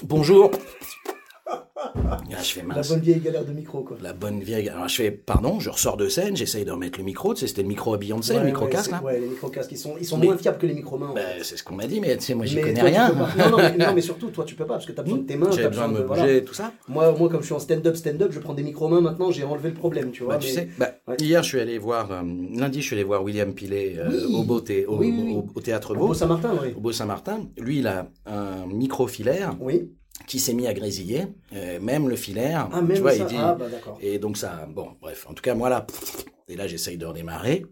bonjour. 0.02 0.50
Et 2.28 2.32
là, 2.32 2.38
je 2.42 2.50
fais 2.52 2.62
La 2.74 2.82
bonne 2.82 3.00
vieille 3.00 3.20
galère 3.20 3.44
de 3.44 3.52
micro, 3.52 3.82
quoi. 3.82 3.96
La 4.02 4.12
bonne 4.12 4.40
vieille. 4.40 4.68
Alors 4.68 4.88
je 4.88 4.96
fais 4.96 5.10
pardon, 5.10 5.60
je 5.60 5.70
ressors 5.70 5.96
de 5.96 6.08
scène, 6.08 6.36
j'essaye 6.36 6.64
de 6.64 6.70
remettre 6.70 6.98
le 6.98 7.04
micro. 7.04 7.34
Tu 7.34 7.40
sais, 7.40 7.46
c'était 7.46 7.62
le 7.62 7.68
micro 7.68 7.94
à 7.94 7.98
Beyoncé, 7.98 8.34
Ouais, 8.34 8.40
le 8.40 8.46
micro 8.46 8.66
casque 8.66 8.90
là. 8.90 9.02
Ouais, 9.02 9.20
les 9.20 9.26
micro-casques, 9.28 9.72
ils 9.72 9.78
sont, 9.78 9.94
ils 10.00 10.06
sont 10.06 10.18
Mais- 10.18 10.26
moins 10.26 10.36
fiables 10.38 10.58
que 10.58 10.66
les 10.66 10.74
micro-mains. 10.74 11.10
en 11.10 11.14
Ben, 11.14 11.26
fait. 11.38 11.44
c'est 11.44 11.56
ce 11.56 11.64
qu'on 11.64 11.74
m'a 11.74 11.86
dit, 11.86 12.00
mais 12.00 12.16
tu 12.16 12.24
sais, 12.24 12.34
moi 12.34 12.46
j'y 12.46 12.56
connais 12.60 12.74
toi, 12.74 12.82
tu 12.84 12.94
rien. 12.94 13.08
Non, 13.12 13.50
non, 13.50 13.56
mais, 13.58 13.76
non, 13.86 13.92
mais 13.94 14.00
surtout, 14.00 14.28
toi, 14.30 14.44
tu 14.44 14.54
peux 14.54 14.66
pas, 14.66 14.74
parce 14.74 14.86
que 14.86 14.92
tu 14.92 15.00
as 15.00 15.02
besoin 15.02 15.18
de 15.18 15.24
tes 15.24 15.36
mains. 15.36 15.50
T'as 15.50 15.68
besoin 15.68 15.88
de 15.88 15.94
me 15.94 16.00
voilà. 16.02 16.22
bouger, 16.22 16.44
tout 16.44 16.54
ça. 16.54 16.72
Moi, 16.88 17.12
moi, 17.18 17.28
comme 17.28 17.40
je 17.40 17.46
suis 17.46 17.54
en 17.54 17.58
stand-up, 17.58 17.96
stand-up, 17.96 18.32
je 18.32 18.40
prends 18.40 18.54
des 18.54 18.62
micro-mains 18.62 19.00
maintenant, 19.00 19.30
j'ai 19.30 19.44
enlevé 19.44 19.68
le 19.70 19.74
problème, 19.74 20.10
tu 20.10 20.24
vois. 20.24 20.34
Bah, 20.34 20.40
tu 20.40 20.48
mais- 20.48 20.52
sais, 20.54 20.68
bah, 20.78 20.90
Ouais. 21.08 21.16
hier 21.20 21.42
je 21.42 21.48
suis 21.48 21.60
allé 21.60 21.78
voir, 21.78 22.10
euh, 22.12 22.22
lundi 22.54 22.80
je 22.80 22.86
suis 22.86 22.94
allé 22.96 23.04
voir 23.04 23.22
William 23.22 23.52
Pilet 23.52 23.96
euh, 23.98 24.08
Oui. 24.28 24.34
au, 24.36 24.42
Beau 24.44 24.60
Thé- 24.60 24.86
au, 24.86 24.96
Oui, 24.98 25.12
oui, 25.14 25.22
oui. 25.26 25.34
au- 25.34 25.46
au 25.54 25.60
théâtre 25.60 25.92
Au 25.92 25.94
Beau, 25.98 26.06
Beau-Saint-Martin, 26.08 26.52
oui. 26.62 26.72
au 26.76 26.80
Beau 26.80 26.92
Saint-Martin. 26.92 27.40
Lui 27.58 27.78
il 27.78 27.86
a 27.86 28.08
un 28.26 28.66
micro 28.66 29.06
filaire 29.06 29.54
Oui. 29.60 29.90
Qui 30.26 30.38
s'est 30.38 30.54
mis 30.54 30.66
à 30.66 30.74
grésiller, 30.74 31.26
euh, 31.54 31.80
même 31.80 32.08
le 32.08 32.16
filaire. 32.16 32.68
Ah, 32.72 32.80
même 32.80 32.96
tu 32.96 33.02
vois, 33.02 33.12
ça. 33.12 33.18
il 33.18 33.26
dit. 33.26 33.36
Ah, 33.38 33.56
bah. 33.58 33.66
Et 34.00 34.18
donc 34.18 34.36
ça, 34.36 34.66
bon, 34.68 34.90
bref, 35.00 35.26
en 35.28 35.34
tout 35.34 35.42
cas 35.42 35.54
moi 35.54 35.68
là, 35.68 35.86
et 36.48 36.56
là 36.56 36.66
j'essaye 36.66 36.96
de 36.98 37.06
redémarrer. 37.06 37.66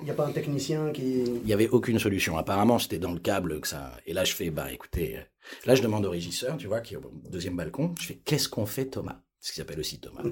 Il 0.00 0.04
n'y 0.04 0.10
a 0.12 0.14
pas 0.14 0.26
un 0.26 0.32
technicien 0.32 0.92
qui. 0.92 1.24
Il 1.24 1.42
n'y 1.44 1.52
avait 1.52 1.68
aucune 1.68 1.98
solution. 1.98 2.38
Apparemment, 2.38 2.78
c'était 2.78 2.98
dans 2.98 3.10
le 3.10 3.18
câble 3.18 3.60
que 3.60 3.66
ça. 3.66 3.90
Et 4.06 4.12
là, 4.12 4.22
je 4.22 4.34
fais, 4.34 4.50
bah 4.50 4.70
écoutez, 4.70 5.16
euh, 5.16 5.20
là, 5.64 5.74
je 5.74 5.82
demande 5.82 6.06
au 6.06 6.10
régisseur, 6.10 6.56
tu 6.56 6.68
vois, 6.68 6.80
qui 6.80 6.94
est 6.94 6.96
au 6.96 7.10
deuxième 7.28 7.56
balcon, 7.56 7.92
je 8.00 8.06
fais, 8.06 8.14
qu'est-ce 8.24 8.48
qu'on 8.48 8.66
fait, 8.66 8.86
Thomas? 8.86 9.20
Ce 9.46 9.52
qui 9.52 9.58
s'appelle 9.58 9.78
aussi 9.78 10.00
Thomas. 10.00 10.22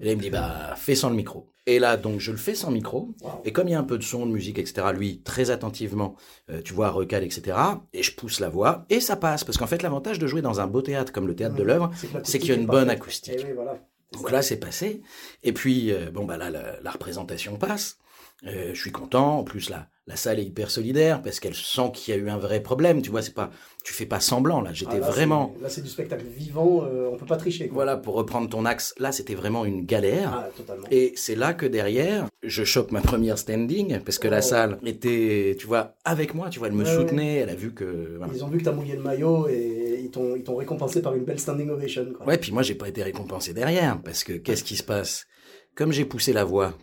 et 0.00 0.04
là, 0.04 0.10
il 0.10 0.16
me 0.16 0.22
dit, 0.22 0.28
bah, 0.30 0.74
fais 0.76 0.96
sans 0.96 1.08
le 1.08 1.14
micro. 1.14 1.52
Et 1.66 1.78
là, 1.78 1.96
donc, 1.96 2.18
je 2.18 2.32
le 2.32 2.36
fais 2.36 2.56
sans 2.56 2.72
micro. 2.72 3.14
Wow. 3.20 3.42
Et 3.44 3.52
comme 3.52 3.68
il 3.68 3.70
y 3.70 3.74
a 3.74 3.78
un 3.78 3.84
peu 3.84 3.96
de 3.96 4.02
son, 4.02 4.26
de 4.26 4.32
musique, 4.32 4.58
etc., 4.58 4.88
lui, 4.92 5.20
très 5.22 5.52
attentivement, 5.52 6.16
euh, 6.50 6.60
tu 6.62 6.74
vois, 6.74 6.90
recale, 6.90 7.22
etc., 7.22 7.56
et 7.92 8.02
je 8.02 8.12
pousse 8.16 8.40
la 8.40 8.48
voix, 8.48 8.84
et 8.90 8.98
ça 8.98 9.14
passe. 9.14 9.44
Parce 9.44 9.56
qu'en 9.56 9.68
fait, 9.68 9.82
l'avantage 9.84 10.18
de 10.18 10.26
jouer 10.26 10.42
dans 10.42 10.58
un 10.58 10.66
beau 10.66 10.82
théâtre 10.82 11.12
comme 11.12 11.28
le 11.28 11.36
théâtre 11.36 11.54
de 11.54 11.62
l'œuvre, 11.62 11.92
C'est 12.24 12.40
qu'il 12.40 12.48
y 12.48 12.52
a 12.52 12.56
une 12.56 12.66
bonne 12.66 12.90
acoustique. 12.90 13.36
Eh 13.38 13.44
oui, 13.44 13.52
voilà. 13.54 13.78
C'est 14.10 14.18
Donc 14.18 14.26
ça. 14.30 14.34
là, 14.34 14.42
c'est 14.42 14.56
passé. 14.58 15.00
Et 15.44 15.52
puis, 15.52 15.92
euh, 15.92 16.10
bon, 16.10 16.24
bah 16.24 16.36
là, 16.36 16.50
la, 16.50 16.80
la 16.80 16.90
représentation 16.90 17.58
passe. 17.58 17.98
Euh, 18.46 18.70
je 18.74 18.80
suis 18.80 18.92
content. 18.92 19.38
En 19.38 19.44
plus, 19.44 19.70
la, 19.70 19.88
la 20.06 20.14
salle 20.14 20.38
est 20.38 20.44
hyper 20.44 20.70
solidaire 20.70 21.22
parce 21.22 21.40
qu'elle 21.40 21.54
sent 21.54 21.90
qu'il 21.94 22.14
y 22.14 22.16
a 22.18 22.20
eu 22.20 22.28
un 22.28 22.36
vrai 22.36 22.60
problème. 22.62 23.00
Tu 23.00 23.10
vois, 23.10 23.22
c'est 23.22 23.32
pas, 23.34 23.50
tu 23.82 23.94
fais 23.94 24.04
pas 24.04 24.20
semblant. 24.20 24.60
Là, 24.60 24.72
j'étais 24.74 24.96
Ah, 24.96 25.00
là, 25.00 25.10
vraiment, 25.10 25.54
Là, 25.62 25.70
c'est 25.70 25.80
du 25.80 25.88
spectacle 25.88 26.24
vivant, 26.26 26.82
euh, 26.84 27.08
on 27.10 27.16
peut 27.16 27.24
pas 27.26 27.38
tricher. 27.38 27.66
Quoi. 27.68 27.74
voilà, 27.76 27.96
pour 27.96 28.14
reprendre 28.14 28.48
ton 28.50 28.66
axe. 28.66 28.94
Là, 28.98 29.10
c'était 29.10 29.34
vraiment 29.34 29.64
une 29.64 29.86
galère. 29.86 30.32
Ah, 30.34 30.48
totalement. 30.54 30.86
Et 30.90 31.14
c'est 31.16 31.34
là 31.34 31.54
que 31.54 31.64
derrière, 31.64 32.26
je 32.42 32.62
chope 32.62 32.92
ma 32.92 33.00
première 33.00 33.38
standing 33.38 33.98
parce 34.00 34.18
que 34.18 34.28
la 34.28 34.38
Oh. 34.38 34.42
salle 34.42 34.78
était, 34.84 35.56
tu 35.58 35.66
vois, 35.66 35.94
avec 36.04 36.34
moi. 36.34 36.50
Tu 36.50 36.58
vois, 36.58 36.68
elle 36.68 36.74
me 36.74 36.84
Ouais, 36.84 36.90
ouais. 36.90 36.96
soutenait. 36.96 37.36
Elle 37.36 37.50
a 37.50 37.54
vu 37.54 37.72
que. 37.72 38.16
voilà. 38.18 38.32
Ils 38.34 38.44
ont 38.44 38.48
vu 38.48 38.58
que 38.58 38.64
tu 38.64 38.68
as 38.68 38.72
mouillé 38.72 38.96
le 38.96 39.02
maillot 39.02 39.48
et 39.48 40.00
ils 40.04 40.10
t'ont 40.10 40.36
ils 40.36 40.44
t'ont 40.44 40.56
récompensé 40.56 41.00
par 41.00 41.14
une 41.14 41.24
belle 41.24 41.40
standing 41.40 41.70
ovation. 41.70 42.06
Quoi. 42.16 42.26
Ouais, 42.26 42.36
puis 42.38 42.52
moi, 42.52 42.62
j'ai 42.62 42.74
pas 42.74 42.88
été 42.88 43.02
récompensé 43.02 43.54
derrière 43.54 43.98
parce 44.02 44.24
que 44.24 44.34
qu'est-ce 44.34 44.62
qui 44.62 44.76
se 44.76 44.82
passe? 44.84 45.26
Comme 45.74 45.90
j'ai 45.92 46.04
poussé 46.04 46.32
la 46.32 46.44
voix, 46.44 46.74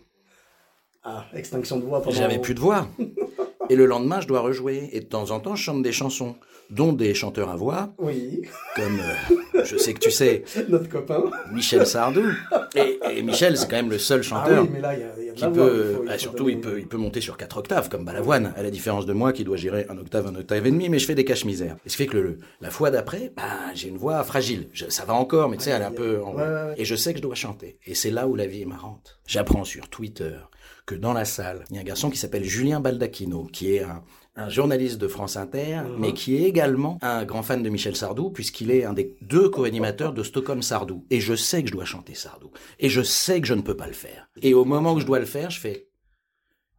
Ah, 1.04 1.24
extinction 1.34 1.78
de 1.78 1.84
voix 1.84 2.00
pendant. 2.02 2.16
J'avais 2.16 2.38
plus 2.38 2.54
de 2.54 2.60
voix. 2.60 2.88
Et 3.70 3.76
le 3.76 3.86
lendemain, 3.86 4.20
je 4.20 4.26
dois 4.26 4.40
rejouer. 4.40 4.90
Et 4.92 5.00
de 5.00 5.06
temps 5.06 5.30
en 5.30 5.40
temps, 5.40 5.54
je 5.56 5.62
chante 5.62 5.82
des 5.82 5.92
chansons, 5.92 6.36
dont 6.70 6.92
des 6.92 7.14
chanteurs 7.14 7.48
à 7.48 7.56
voix, 7.56 7.94
Oui, 7.98 8.42
comme, 8.76 9.00
euh, 9.00 9.64
je 9.64 9.76
sais 9.78 9.94
que 9.94 10.00
tu 10.00 10.10
sais, 10.10 10.44
notre 10.68 10.88
copain. 10.88 11.24
Michel 11.52 11.86
Sardou. 11.86 12.24
Et, 12.74 12.98
et 13.10 13.22
Michel, 13.22 13.56
c'est 13.56 13.68
quand 13.70 13.76
même 13.76 13.90
le 13.90 13.98
seul 13.98 14.20
Ah 14.20 14.22
chanteur. 14.22 14.62
oui, 14.64 14.70
mais 14.72 14.80
là, 14.80 14.94
il 14.94 15.00
y 15.23 15.23
a, 15.23 15.23
qui 15.34 15.44
peut, 15.46 15.86
il 15.90 15.94
faut- 15.96 16.02
il 16.02 16.06
bah, 16.06 16.12
faut 16.14 16.18
surtout, 16.18 16.48
il 16.48 16.60
peut, 16.60 16.78
il 16.80 16.86
peut 16.86 16.96
monter 16.96 17.20
sur 17.20 17.36
quatre 17.36 17.56
octaves, 17.58 17.88
comme 17.88 18.04
Balavoine, 18.04 18.52
à 18.56 18.62
la 18.62 18.70
différence 18.70 19.06
de 19.06 19.12
moi 19.12 19.32
qui 19.32 19.44
doit 19.44 19.56
gérer 19.56 19.86
un 19.88 19.98
octave, 19.98 20.26
un 20.26 20.34
octave 20.34 20.66
et 20.66 20.70
demi, 20.70 20.88
mais 20.88 20.98
je 20.98 21.06
fais 21.06 21.14
des 21.14 21.24
caches-misères. 21.24 21.76
Et 21.84 21.88
ce 21.88 21.96
qui 21.96 22.04
fait 22.04 22.08
que 22.08 22.16
le, 22.16 22.38
la 22.60 22.70
fois 22.70 22.90
d'après, 22.90 23.32
bah, 23.36 23.42
j'ai 23.74 23.88
une 23.88 23.96
voix 23.98 24.22
fragile. 24.24 24.68
Je- 24.72 24.88
ça 24.88 25.04
va 25.04 25.14
encore, 25.14 25.48
mais 25.48 25.56
tu 25.56 25.64
sais, 25.64 25.70
elle 25.70 25.82
est 25.82 25.86
un 25.86 25.90
peu 25.92 26.22
en 26.22 26.34
Ouais, 26.34 26.42
ouais, 26.42 26.48
ouais. 26.48 26.74
Et 26.76 26.84
je 26.84 26.94
sais 26.96 27.12
que 27.12 27.18
je 27.18 27.22
dois 27.22 27.34
chanter. 27.34 27.78
Et 27.86 27.94
c'est 27.94 28.10
là 28.10 28.26
où 28.26 28.34
la 28.36 28.46
vie 28.46 28.62
est 28.62 28.66
marrante. 28.66 29.18
J'apprends 29.26 29.64
sur 29.64 29.88
Twitter 29.88 30.36
que 30.86 30.94
dans 30.94 31.12
la 31.12 31.24
salle, 31.24 31.64
il 31.70 31.76
y 31.76 31.78
a 31.78 31.82
un 31.82 31.84
garçon 31.84 32.10
qui 32.10 32.18
s'appelle 32.18 32.44
Julien 32.44 32.80
Baldacchino, 32.80 33.44
qui 33.52 33.74
est 33.74 33.82
un, 33.82 34.02
un 34.36 34.48
journaliste 34.48 34.98
de 34.98 35.06
France 35.08 35.36
Inter, 35.36 35.82
Mhm. 35.82 35.96
mais 35.98 36.12
qui 36.12 36.36
est 36.36 36.42
également 36.48 36.98
un 37.02 37.24
grand 37.24 37.42
fan 37.42 37.62
de 37.62 37.68
Michel 37.68 37.94
Sardou, 37.94 38.30
puisqu'il 38.30 38.70
est 38.70 38.84
un 38.84 38.92
des 38.92 39.16
deux 39.22 39.48
co-animateurs 39.48 40.12
de 40.12 40.22
Stockholm 40.22 40.62
Sardou. 40.62 41.04
Et 41.10 41.20
je 41.20 41.34
sais 41.34 41.62
que 41.62 41.68
je 41.68 41.74
dois 41.74 41.84
chanter 41.84 42.14
Sardou. 42.14 42.50
Et 42.80 42.88
je 42.88 43.02
sais 43.02 43.40
que 43.40 43.46
je 43.46 43.54
ne 43.54 43.62
peux 43.62 43.76
pas 43.76 43.86
le 43.86 43.92
faire. 43.92 44.28
Et 44.42 44.52
au 44.54 44.64
moment 44.64 44.94
où 44.94 45.00
je 45.00 45.06
dois 45.06 45.20
le 45.20 45.26
faire, 45.26 45.50
je 45.50 45.60
fais... 45.60 45.86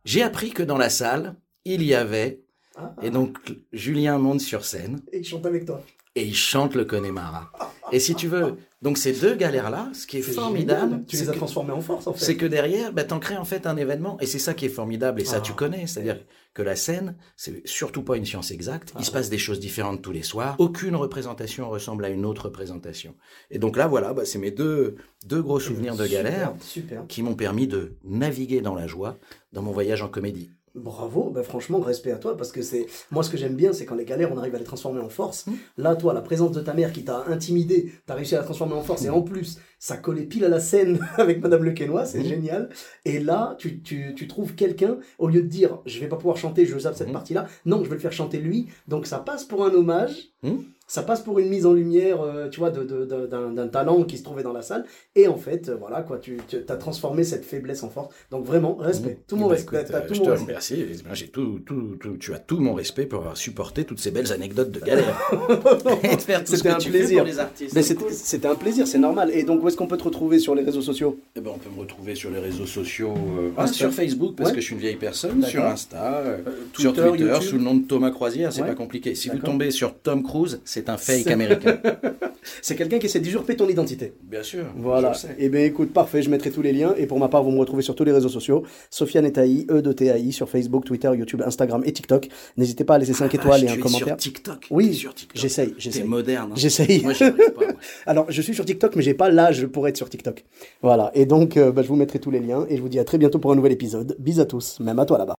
J'ai 0.04 0.22
appris 0.22 0.52
que 0.52 0.64
dans 0.64 0.78
la 0.78 0.90
salle, 0.90 1.36
il 1.64 1.82
y 1.84 1.94
avait... 1.96 2.42
Ah, 2.78 2.94
Et 3.02 3.10
donc, 3.10 3.38
Julien 3.72 4.18
monte 4.18 4.42
sur 4.42 4.66
scène 4.66 5.00
et 5.14 5.20
il 5.20 5.24
chante 5.24 5.46
avec 5.46 5.66
toi. 5.66 5.82
et 6.14 6.26
il 6.26 6.36
chante 6.36 6.76
le 6.76 6.84
Connemara. 6.84 7.50
Et 7.94 8.00
si 8.00 8.16
tu 8.16 8.28
veux, 8.28 8.58
donc 8.86 8.98
ces 9.00 9.12
deux 9.14 9.36
galères-là, 9.36 9.90
ce 9.94 10.06
qui 10.08 10.18
est, 10.18 10.22
formidable, 10.22 10.92
génial. 10.92 11.06
Tu 11.08 11.18
c'est 11.18 11.24
les 11.24 11.30
as 11.30 11.34
que- 11.34 11.38
transformés 11.40 11.74
en 11.74 11.82
force, 11.82 12.06
en 12.08 12.14
fait. 12.14 12.24
c'est 12.24 12.38
que 12.38 12.46
derrière, 12.46 12.94
bah, 12.94 13.04
t'en 13.04 13.20
crées 13.20 13.36
en 13.36 13.44
fait 13.44 13.66
un 13.68 13.76
événement, 13.78 14.18
et 14.22 14.28
c'est 14.28 14.40
ça 14.40 14.54
qui 14.54 14.66
est 14.66 14.70
formidable, 14.70 15.20
et 15.20 15.26
ça 15.26 15.38
Ah. 15.40 15.42
tu 15.42 15.54
connais, 15.54 15.88
c'est-à-dire 15.88 16.20
que 16.54 16.62
la 16.62 16.76
scène, 16.76 17.16
c'est 17.36 17.68
surtout 17.68 18.04
pas 18.04 18.16
une 18.16 18.26
science 18.26 18.52
exacte, 18.52 18.92
Ah. 18.96 19.00
il 19.02 19.06
se 19.06 19.12
passe 19.12 19.30
des 19.32 19.40
choses 19.40 19.60
différentes 19.60 20.02
tous 20.04 20.12
les 20.12 20.22
soirs, 20.22 20.56
aucune 20.60 20.96
représentation 20.96 21.68
ressemble 21.70 22.06
à 22.06 22.10
une 22.10 22.26
autre 22.26 22.46
représentation. 22.46 23.16
Et 23.52 23.58
donc 23.60 23.76
là, 23.76 23.88
voilà, 23.88 24.14
bah, 24.14 24.24
c'est 24.24 24.38
mes 24.40 24.52
deux, 24.52 24.96
deux 25.26 25.42
gros 25.42 25.60
souvenirs 25.60 25.96
de 25.96 26.06
Super, 26.06 26.24
galère 26.24 26.54
Super. 26.62 27.08
qui 27.08 27.24
m'ont 27.24 27.34
permis 27.36 27.68
de 27.68 27.98
naviguer 28.04 28.62
dans 28.62 28.76
la 28.76 28.86
joie 28.86 29.18
dans 29.52 29.64
mon 29.64 29.72
voyage 29.72 30.04
en 30.04 30.08
comédie. 30.10 30.52
Bravo, 30.76 31.30
bah 31.30 31.42
franchement, 31.44 31.80
respect 31.80 32.12
à 32.12 32.18
toi, 32.18 32.36
parce 32.36 32.52
que 32.52 32.62
c'est. 32.62 32.86
Moi, 33.10 33.24
ce 33.24 33.30
que 33.30 33.38
j'aime 33.38 33.56
bien, 33.56 33.72
c'est 33.72 33.86
quand 33.86 33.96
les 33.96 34.04
galères, 34.04 34.32
on 34.34 34.38
arrive 34.38 34.56
à 34.56 34.60
les 34.60 34.66
transformer 34.66 35.00
en 35.00 35.08
force. 35.08 35.48
Mmh. 35.48 35.54
Là, 35.78 35.96
toi, 35.96 36.14
la 36.14 36.22
présence 36.22 36.52
de 36.52 36.60
ta 36.60 36.74
mère 36.74 36.92
qui 36.92 37.06
t'a 37.06 37.24
intimidé, 37.28 37.94
t'as 38.06 38.16
réussi 38.16 38.36
à 38.36 38.40
la 38.40 38.44
transformer 38.44 38.74
en 38.74 38.82
force, 38.82 39.06
et 39.06 39.10
en 39.10 39.22
plus, 39.22 39.58
ça 39.80 39.98
collait 39.98 40.24
pile 40.24 40.46
à 40.46 40.50
la 40.50 40.60
scène 40.60 41.00
avec 41.18 41.42
Madame 41.42 41.64
Le 41.64 41.72
Quesnoy, 41.72 42.06
c'est 42.06 42.20
Mmh. 42.20 42.26
génial. 42.26 42.70
Et 43.06 43.20
là, 43.20 43.56
tu, 43.60 43.82
tu, 43.82 44.14
tu 44.16 44.28
trouves 44.28 44.56
quelqu'un, 44.56 44.98
au 45.20 45.28
lieu 45.28 45.42
de 45.42 45.48
dire, 45.48 45.80
je 45.86 46.00
vais 46.00 46.08
pas 46.08 46.16
pouvoir 46.18 46.38
chanter, 46.38 46.66
je 46.66 46.78
zappe 46.80 46.96
cette 46.96 47.10
Mmh. 47.10 47.14
partie-là, 47.14 47.48
non, 47.66 47.84
je 47.84 47.90
vais 47.90 47.96
le 47.96 48.02
faire 48.02 48.12
chanter 48.14 48.38
lui. 48.40 48.68
Donc, 48.88 49.06
ça 49.06 49.20
passe 49.20 49.44
pour 49.44 49.66
un 49.66 49.72
hommage. 49.74 50.30
Mmh. 50.44 50.56
Ça 50.88 51.02
passe 51.02 51.22
pour 51.22 51.40
une 51.40 51.50
mise 51.50 51.66
en 51.66 51.74
lumière, 51.74 52.22
euh, 52.22 52.48
tu 52.48 52.60
vois, 52.60 52.70
de, 52.70 52.84
de- 52.84 53.06
de- 53.06 53.26
d'un, 53.26 53.50
d'un 53.50 53.68
talent 53.68 54.04
qui 54.04 54.20
se 54.20 54.24
trouvait 54.24 54.44
dans 54.44 54.54
la 54.54 54.62
salle. 54.62 54.86
Et 55.16 55.28
en 55.28 55.36
fait, 55.36 55.70
euh, 55.70 55.76
voilà, 55.76 56.04
quoi, 56.04 56.20
tu, 56.20 56.38
tu 56.48 56.58
as 56.70 56.76
transformé 56.78 57.24
cette 57.24 57.44
faiblesse 57.44 57.82
en 57.82 57.90
force. 57.90 58.14
Donc 58.30 58.46
vraiment, 58.46 58.76
respect. 58.76 59.18
Tout 59.28 59.36
mon 59.36 59.48
Bah, 59.48 59.54
respect. 59.56 59.78
écoute, 59.78 59.88
t'as 59.92 60.02
euh, 60.04 60.08
tout 60.08 60.14
je 60.14 60.20
mon 60.20 60.26
te 60.26 60.30
respect. 60.30 60.46
remercie. 60.46 61.30
Tout, 61.34 61.60
tout, 61.66 61.96
tout- 62.00 62.18
tu 62.18 62.36
as 62.36 62.38
tout 62.40 62.60
mon 62.60 62.76
respect 62.76 63.08
pour 63.08 63.22
avoir 63.22 63.36
supporté 63.36 63.84
toutes 63.86 64.00
ces 64.00 64.12
belles 64.12 64.32
anecdotes 64.32 64.70
de 64.70 64.80
galère. 64.80 65.20
Et 66.04 66.16
de 66.18 66.22
faire 66.22 66.44
tout 66.44 66.52
ce 66.52 66.58
C'était 66.58 66.70
que 66.70 66.74
un 66.76 66.78
tu 66.78 66.92
fais 66.92 67.00
plaisir. 67.00 67.18
pour 67.24 67.28
les 67.28 67.40
artistes. 67.40 67.74
Mais 67.74 67.82
C'est 67.82 67.88
c'était 67.90 68.04
cool. 68.04 68.14
c'était 68.14 68.48
un 68.48 68.56
plaisir, 68.56 68.88
c'est 68.88 69.00
normal. 69.00 69.32
Et 69.34 69.42
donc, 69.42 69.64
où 69.66 69.68
est-ce 69.68 69.78
qu'on 69.78 69.88
peut 69.88 69.98
te 69.98 70.04
retrouver 70.04 70.38
sur 70.38 70.54
les 70.54 70.62
réseaux 70.64 70.84
sociaux? 70.84 71.20
Eh 71.36 71.42
ben, 71.42 71.50
on 71.56 71.58
peut 71.58 71.72
me 71.76 71.80
retrouver 71.80 72.14
sur 72.14 72.30
les 72.30 72.38
réseaux 72.38 72.68
sociaux, 72.68 73.16
euh, 73.40 73.50
Ah, 73.58 73.66
sur. 73.66 73.92
Facebook 73.92 74.36
parce 74.36 74.52
Ouais. 74.52 74.56
que 74.56 74.62
je 74.62 74.66
suis 74.68 74.76
une 74.76 74.82
vieille 74.82 74.96
personne, 74.96 75.42
sur 75.44 75.66
Insta, 75.66 76.18
euh, 76.18 76.38
Twitter, 76.72 76.82
sur 76.82 76.94
Twitter, 76.94 77.24
YouTube. 77.26 77.42
sous 77.42 77.58
le 77.58 77.64
nom 77.64 77.74
de 77.74 77.84
Thomas 77.84 78.12
Croisière, 78.12 78.54
c'est 78.54 78.62
Ouais. 78.62 78.68
pas 78.68 78.76
compliqué. 78.76 79.16
Si 79.16 79.30
vous 79.30 79.40
tombez 79.40 79.72
sur 79.72 79.96
Tom 79.98 80.22
Cruise, 80.22 80.62
c'est 80.66 80.88
un 80.90 80.98
fake 80.98 81.28
américain. 81.32 81.80
C'est 82.62 82.76
quelqu'un 82.76 83.00
qui 83.00 83.06
essaie 83.08 83.20
d'usurper 83.20 83.56
ton 83.56 83.68
identité. 83.68 84.14
Bien 84.24 84.44
sûr. 84.44 84.66
Voilà. 84.78 85.14
je 85.14 85.28
le 85.28 85.34
sais. 85.34 85.44
Et 85.44 85.50
bien 85.50 85.62
écoute, 85.62 85.92
parfait, 85.94 86.22
je 86.22 86.30
mettrai 86.30 86.52
tous 86.52 86.62
les 86.62 86.72
liens. 86.74 86.94
Et 86.98 87.06
pour 87.08 87.20
ma 87.20 87.28
part, 87.28 87.44
vous 87.44 87.52
me 87.52 87.60
retrouvez 87.60 87.82
sur 87.82 87.96
tous 87.96 88.04
les 88.04 88.12
réseaux 88.12 88.30
sociaux. 88.30 88.64
Sofiane 88.90 89.26
Etaï, 89.26 89.66
E 89.70 89.82
de 89.82 89.92
TAI, 89.92 90.32
sur 90.32 90.50
Facebook, 90.50 90.86
Twitter, 90.86 91.12
YouTube, 91.16 91.42
Instagram 91.46 91.82
et 91.86 91.94
TikTok. 91.94 92.28
N'hésitez 92.58 92.84
pas 92.84 92.96
à 92.96 92.98
laisser 92.98 93.14
5 93.14 93.30
Ah, 93.32 93.36
étoiles 93.36 93.64
et 93.64 93.70
un 93.70 93.78
commentaire. 93.78 94.08
Sur 94.08 94.18
TikTok. 94.18 94.68
Oui, 94.72 94.90
TikTok. 94.92 95.30
j'essaye, 95.34 95.70
T'es 95.70 95.76
j'essaye. 95.80 96.04
moderne. 96.04 96.52
hein. 96.52 96.56
J'essaye. 96.58 97.02
Moi, 97.04 97.14
j'y 97.14 97.24
arrive 97.24 97.52
pas. 97.54 97.64
Alors, 98.06 98.26
je 98.32 98.42
suis 98.42 98.54
sur 98.54 98.66
TikTok, 98.66 98.96
mais 98.96 99.02
j'ai 99.02 99.14
pas 99.14 99.30
l'âge 99.30 99.66
pour 99.68 99.88
être 99.88 99.98
sur 99.98 100.10
TikTok. 100.10 100.44
Voilà. 100.82 101.12
Et 101.14 101.26
donc, 101.26 101.58
euh, 101.58 101.72
bah, 101.72 101.82
je 101.82 101.88
vous 101.88 101.96
mettrai 101.96 102.20
tous 102.20 102.32
les 102.32 102.40
liens. 102.40 102.66
Et 102.70 102.78
je 102.78 102.82
vous 102.82 102.90
dis 102.90 103.00
à 103.00 103.04
très 103.04 103.18
bientôt 103.18 103.40
pour 103.40 103.52
un 103.52 103.56
nouvel 103.56 103.72
épisode. 103.72 104.16
Bis 104.20 104.40
à 104.40 104.46
tous, 104.46 104.80
même 104.80 105.00
à 105.00 105.06
toi 105.06 105.18
là-bas. 105.18 105.36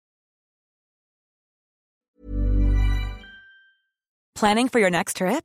Planning 4.35 4.69
for 4.69 4.79
your 4.81 4.91
next 4.91 5.17
trip? 5.17 5.45